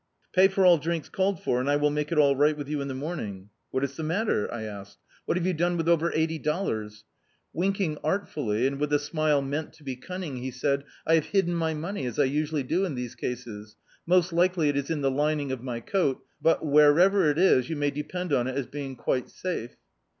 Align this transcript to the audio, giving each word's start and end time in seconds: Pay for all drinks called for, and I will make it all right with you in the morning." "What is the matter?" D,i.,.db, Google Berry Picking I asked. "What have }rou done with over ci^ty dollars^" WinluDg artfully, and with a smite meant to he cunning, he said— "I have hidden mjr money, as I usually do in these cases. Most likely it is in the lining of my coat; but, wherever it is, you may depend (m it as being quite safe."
Pay 0.33 0.47
for 0.47 0.65
all 0.65 0.79
drinks 0.79 1.09
called 1.09 1.43
for, 1.43 1.59
and 1.59 1.69
I 1.69 1.75
will 1.75 1.91
make 1.91 2.11
it 2.11 2.17
all 2.17 2.35
right 2.35 2.57
with 2.57 2.67
you 2.67 2.81
in 2.81 2.87
the 2.87 2.95
morning." 2.95 3.51
"What 3.69 3.83
is 3.83 3.97
the 3.97 4.01
matter?" 4.01 4.47
D,i.,.db, 4.47 4.47
Google 4.47 4.57
Berry 4.57 4.61
Picking 4.63 4.73
I 4.75 4.79
asked. 4.79 4.97
"What 5.25 5.37
have 5.37 5.45
}rou 5.45 5.53
done 5.53 5.77
with 5.77 5.87
over 5.87 6.11
ci^ty 6.11 6.43
dollars^" 6.43 7.03
WinluDg 7.55 7.99
artfully, 8.03 8.65
and 8.65 8.79
with 8.79 8.91
a 8.93 8.97
smite 8.97 9.41
meant 9.43 9.73
to 9.73 9.83
he 9.83 9.95
cunning, 9.95 10.37
he 10.37 10.49
said— 10.49 10.85
"I 11.05 11.13
have 11.13 11.25
hidden 11.25 11.53
mjr 11.53 11.77
money, 11.77 12.07
as 12.07 12.17
I 12.17 12.23
usually 12.23 12.63
do 12.63 12.83
in 12.83 12.95
these 12.95 13.13
cases. 13.13 13.75
Most 14.07 14.33
likely 14.33 14.69
it 14.69 14.75
is 14.77 14.89
in 14.89 15.01
the 15.01 15.11
lining 15.11 15.51
of 15.51 15.61
my 15.61 15.79
coat; 15.79 16.23
but, 16.41 16.65
wherever 16.65 17.29
it 17.29 17.37
is, 17.37 17.69
you 17.69 17.75
may 17.75 17.91
depend 17.91 18.33
(m 18.33 18.47
it 18.47 18.55
as 18.55 18.65
being 18.65 18.95
quite 18.95 19.29
safe." 19.29 19.75